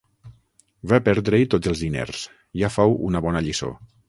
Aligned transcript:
Va 0.93 0.99
perdre-hi 1.07 1.47
tots 1.55 1.71
els 1.73 1.83
diners: 1.87 2.25
ja 2.63 2.73
fou 2.79 2.97
una 3.11 3.23
bona 3.29 3.45
lliçó. 3.49 3.73